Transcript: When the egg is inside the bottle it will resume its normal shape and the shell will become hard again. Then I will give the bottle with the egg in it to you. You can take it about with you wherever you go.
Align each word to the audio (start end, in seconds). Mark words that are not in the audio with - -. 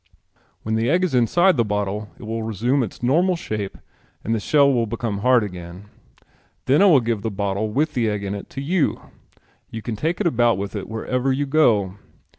When 0.63 0.73
the 0.73 0.89
egg 0.89 1.03
is 1.03 1.13
inside 1.13 1.57
the 1.57 1.63
bottle 1.63 2.09
it 2.17 2.23
will 2.23 2.41
resume 2.41 2.81
its 2.81 3.03
normal 3.03 3.35
shape 3.35 3.77
and 4.23 4.33
the 4.33 4.39
shell 4.39 4.73
will 4.73 4.87
become 4.87 5.19
hard 5.19 5.43
again. 5.43 5.89
Then 6.65 6.81
I 6.81 6.85
will 6.85 7.01
give 7.01 7.21
the 7.21 7.29
bottle 7.29 7.69
with 7.69 7.93
the 7.93 8.09
egg 8.09 8.23
in 8.23 8.33
it 8.33 8.49
to 8.49 8.61
you. 8.61 8.99
You 9.69 9.83
can 9.83 9.95
take 9.95 10.19
it 10.19 10.25
about 10.25 10.57
with 10.57 10.73
you 10.73 10.81
wherever 10.85 11.31
you 11.31 11.45
go. 11.45 11.99